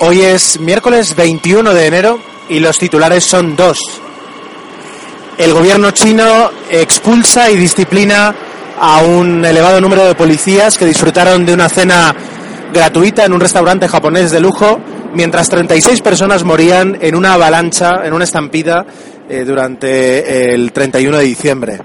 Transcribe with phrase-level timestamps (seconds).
[0.00, 3.80] Hoy es miércoles 21 de enero y los titulares son dos.
[5.36, 8.32] El gobierno chino expulsa y disciplina
[8.78, 12.14] a un elevado número de policías que disfrutaron de una cena
[12.72, 14.78] gratuita en un restaurante japonés de lujo,
[15.14, 18.86] mientras 36 personas morían en una avalancha, en una estampida,
[19.28, 21.78] eh, durante el 31 de diciembre.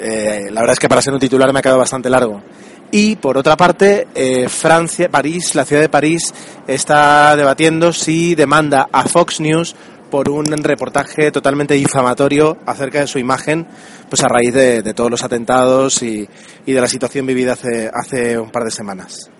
[0.00, 2.42] Eh, la verdad es que para ser un titular me ha quedado bastante largo.
[2.90, 6.32] Y por otra parte, eh, Francia, París, la ciudad de París,
[6.66, 9.74] está debatiendo si demanda a Fox News
[10.10, 13.66] por un reportaje totalmente difamatorio acerca de su imagen,
[14.08, 16.28] pues a raíz de, todos los atentados y,
[16.66, 19.30] y, de la situación vivida hace, hace un par de semanas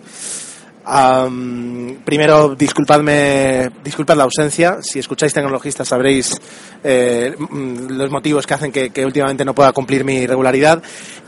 [2.05, 4.79] primero, disculpadme, disculpad la ausencia.
[4.83, 6.35] Si escucháis tecnologistas sabréis
[6.83, 10.83] eh, mm, los motivos que hacen que, últimamente no pueda cumplir mi regularidad.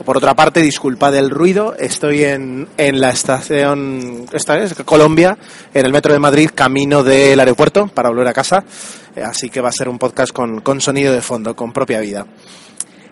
[0.05, 1.75] Por otra parte, disculpad el ruido.
[1.77, 5.37] Estoy en, en la estación, esta es Colombia,
[5.73, 8.63] en el metro de Madrid, camino del aeropuerto para volver a casa.
[9.15, 11.99] Eh, así que va a ser un podcast con, con sonido de fondo, con propia
[11.99, 12.25] vida.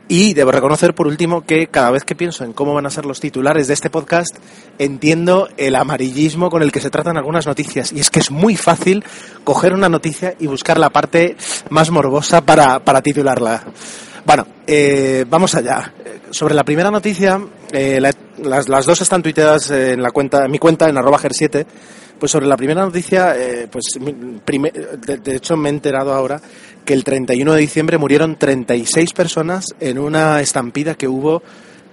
[0.08, 3.06] Y debo reconocer, por último, que cada vez que pienso en cómo van a ser
[3.06, 4.36] los titulares de este podcast,
[4.78, 7.92] entiendo el amarillismo con el que se tratan algunas noticias.
[7.92, 9.04] Y es que es muy fácil
[9.44, 11.36] coger una noticia y buscar la parte
[11.70, 13.64] más morbosa para, para titularla.
[14.26, 15.94] Bueno, eh, vamos allá.
[16.30, 17.40] Sobre la primera noticia,
[17.72, 21.66] eh, las, las, dos están tuiteadas en, la cuenta, en mi cuenta, en arroba ger7.
[22.20, 26.42] Pues sobre la primera noticia, eh, pues de, hecho me he enterado ahora
[26.86, 31.44] que el 31 de diciembre murieron 36 personas en una estampida que hubo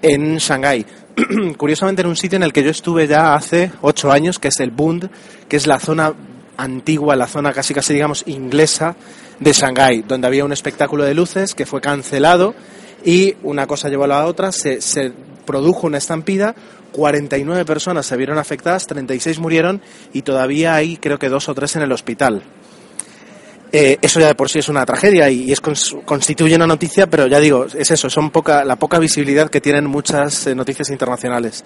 [0.00, 0.86] en Shanghái.
[1.56, 4.60] Curiosamente en un sitio en el que yo estuve ya hace ocho años, que es
[4.60, 5.10] el Bund,
[5.48, 6.14] que es la zona
[6.56, 8.94] antigua, la zona casi casi digamos inglesa
[9.40, 12.54] de Shanghái, donde había un espectáculo de luces que fue cancelado
[13.04, 15.12] y una cosa llevó a la otra, se, se
[15.44, 16.54] produjo una estampida,
[16.92, 19.82] 49 personas se vieron afectadas, 36 murieron
[20.12, 22.42] y todavía hay creo que dos o tres en el hospital.
[23.74, 27.26] Eh, eso ya de por sí es una tragedia y, es constituye una noticia, pero
[27.26, 31.64] ya digo, es eso, son poca, la poca visibilidad que tienen muchas eh, noticias internacionales.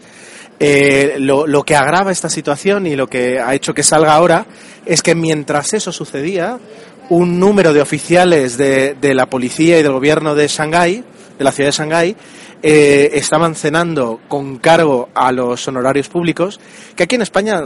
[0.60, 4.46] Eh, lo, que agrava esta situación y lo que ha hecho que salga ahora
[4.86, 6.60] es que mientras eso sucedía,
[7.08, 11.04] un número de oficiales de, de la policía y del gobierno de Shanghái,
[11.38, 12.16] de la ciudad de Shanghái,
[12.62, 16.58] eh, estaban cenando con cargo a los honorarios públicos,
[16.94, 17.62] que aquí en España,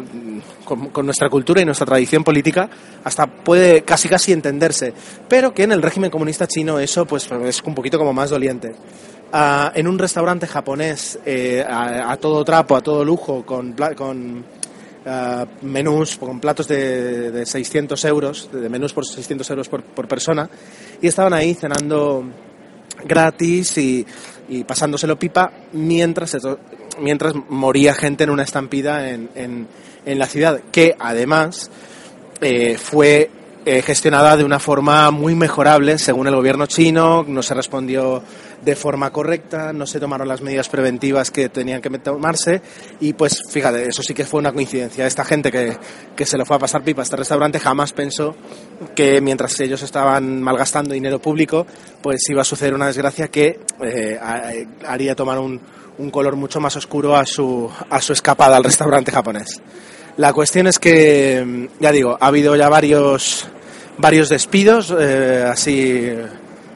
[0.64, 2.68] con, nuestra cultura y nuestra tradición política,
[3.04, 4.92] hasta puede casi casi entenderse,
[5.28, 8.74] pero que en el régimen comunista chino eso pues es un poquito como más doliente.
[9.32, 14.44] Ah, en un restaurante japonés eh, a, todo trapo, a todo lujo, con, con
[15.06, 20.08] ah, menús, con platos de, de 600 euros, de menús por 600 euros por, por
[20.08, 20.50] persona,
[21.00, 22.24] y estaban ahí cenando
[23.04, 24.06] gratis y,
[24.66, 26.36] pasándoselo pipa mientras,
[26.98, 29.28] mientras moría gente en una estampida en,
[30.04, 31.70] en, la ciudad, que además
[32.40, 33.30] eh, fue
[33.64, 38.22] eh, gestionada de una forma muy mejorable según el gobierno chino, no se respondió
[38.62, 42.60] de forma correcta, no se tomaron las medidas preventivas que tenían que tomarse
[43.00, 45.06] y pues fíjate, eso sí que fue una coincidencia.
[45.06, 45.76] Esta gente que,
[46.14, 48.36] que se lo fue a pasar pipa a este restaurante jamás pensó
[48.94, 51.66] que mientras ellos estaban malgastando dinero público,
[52.02, 54.18] pues iba a suceder una desgracia que eh,
[54.86, 55.60] haría tomar un,
[55.98, 59.60] un color mucho más oscuro a su, a su escapada al restaurante japonés.
[60.16, 63.48] La cuestión es que, ya digo, ha habido ya varios,
[63.96, 66.10] varios despidos, eh, así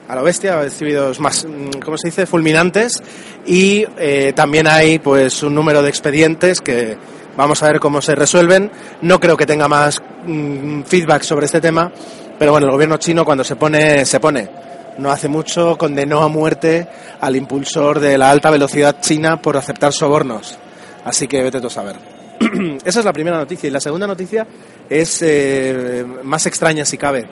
[0.07, 3.01] a la bestia, despidos más, mm, ¿cómo se dice?, fulminantes,
[3.45, 6.97] y eh, también hay pues un número de expedientes que
[7.35, 8.71] vamos a ver cómo se resuelven.
[9.01, 11.91] No creo que tenga más mm, feedback sobre este tema,
[12.37, 14.49] pero bueno, el gobierno chino cuando se pone, se pone.
[14.97, 16.87] No hace mucho condenó a muerte
[17.19, 20.57] al impulsor de la alta velocidad china por aceptar sobornos.
[21.03, 21.97] Así que vete tú a saber.
[22.85, 23.67] Esa es la primera noticia.
[23.67, 24.47] Y la segunda noticia
[24.89, 27.27] es eh, más extraña si cabe.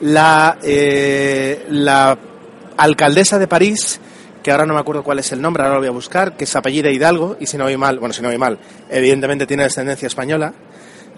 [0.00, 2.16] La, eh, la
[2.76, 4.00] alcaldesa de París,
[4.42, 6.44] que ahora no me acuerdo cuál es el nombre, ahora lo voy a buscar, que
[6.44, 8.58] es apellida Hidalgo, y si no voy mal, bueno, si no voy mal,
[8.88, 10.52] evidentemente tiene descendencia española,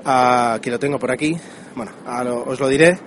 [0.05, 1.37] uh, que lo tengo por aquí,
[1.75, 1.93] bueno,
[2.47, 2.99] os lo diré,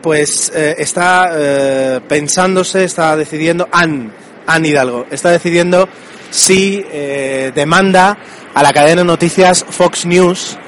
[0.00, 4.12] pues eh, está pensándose, está decidiendo, Anne,
[4.46, 5.88] Anne Hidalgo, está decidiendo
[6.30, 8.18] si eh, demanda
[8.54, 10.58] a la cadena de noticias Fox News,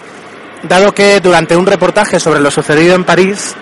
[0.63, 3.55] dado que durante un reportaje sobre lo sucedido en París,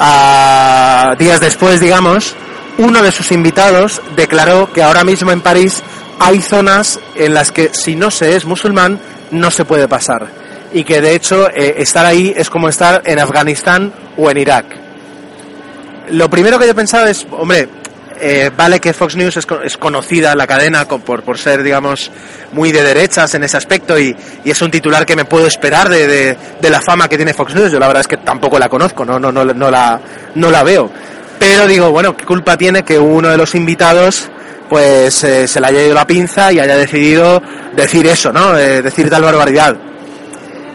[0.00, 2.34] a días después, digamos,
[2.78, 5.82] uno de sus invitados declaró que ahora mismo en París
[6.18, 8.98] hay zonas en las que si no se es musulmán
[9.30, 10.28] no se puede pasar
[10.72, 14.66] y que de hecho eh, estar ahí es como estar en Afganistán o en Irak.
[16.10, 17.68] Lo primero que yo he pensado es, hombre,
[18.26, 22.10] eh, vale que Fox News es, conocida, la cadena, por, ser, digamos,
[22.52, 26.34] muy de derechas en ese aspecto y, es un titular que me puedo esperar de,
[26.58, 27.70] de, la fama que tiene Fox News.
[27.70, 30.00] Yo la verdad es que tampoco la conozco, no, no, no, no, la,
[30.36, 30.90] no la veo.
[31.38, 34.30] Pero digo, bueno, ¿qué culpa tiene que uno de los invitados
[34.70, 37.42] pues eh, se le haya ido la pinza y haya decidido
[37.76, 38.56] decir eso, ¿no?
[38.56, 39.76] Eh, decir tal barbaridad.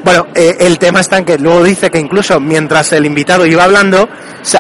[0.04, 3.64] Bueno, eh, el tema está en que luego dice que incluso mientras el invitado iba
[3.64, 4.08] hablando,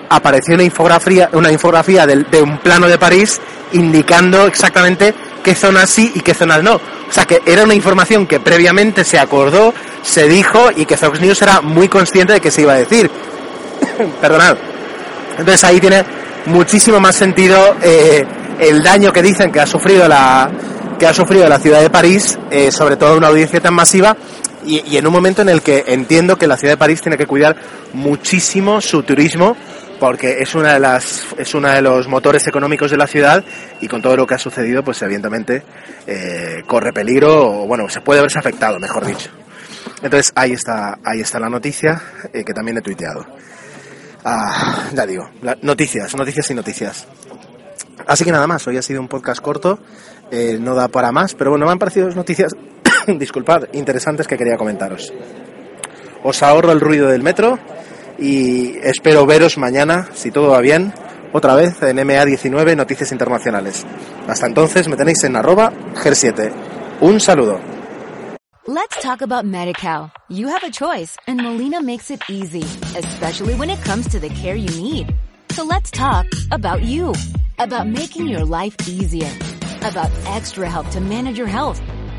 [0.09, 3.39] apareció una infografía, una infografía de, un plano de París
[3.74, 5.13] indicando exactamente
[5.44, 6.75] qué zonas sí y qué zonas no.
[6.75, 11.21] O sea que era una información que previamente se acordó, se dijo y que Fox
[11.21, 13.09] News era muy consciente de que se iba a decir.
[14.21, 14.57] Perdonad.
[15.38, 16.03] Entonces ahí tiene
[16.47, 18.25] muchísimo más sentido eh,
[18.59, 20.50] el daño que dicen que ha sufrido la
[21.00, 24.18] que ha sufrido la ciudad de París, eh, sobre todo una audiencia tan masiva,
[24.69, 27.25] y, en un momento en el que entiendo que la ciudad de París tiene que
[27.25, 27.56] cuidar
[27.94, 29.56] muchísimo su turismo
[30.00, 33.44] porque es una de las es uno de los motores económicos de la ciudad
[33.81, 35.63] y con todo lo que ha sucedido pues evidentemente
[36.07, 39.30] eh, corre peligro o bueno se puede verse afectado mejor dicho.
[40.01, 42.01] Entonces ahí está ahí está la noticia
[42.31, 43.25] eh, que también he tuiteado.
[44.24, 45.30] Ah, ya digo
[45.62, 47.07] noticias noticias y noticias.
[48.07, 49.80] Así que nada más hoy ha sido un podcast corto
[50.31, 52.56] eh, no da para más pero bueno me han parecido noticias
[53.18, 55.13] disculpad, interesantes que quería comentaros.
[56.24, 57.60] Os ahorro el ruido del metro
[58.18, 60.94] y espero veros mañana, si todo va bien,
[61.31, 63.86] otra vez en MA19 Noticias Internacionales.
[64.28, 66.51] Hasta entonces me tenéis en arroba GER7.
[67.01, 67.60] Un saludo.
[68.68, 70.12] Let's talk about MediCal.
[70.30, 72.63] You have a choice and Molina makes it easy,
[72.96, 75.16] especially when it comes to the care you need.
[75.51, 77.13] So let's talk about you,
[77.57, 79.31] about making your life easier,
[79.81, 81.81] about extra help to manage your health.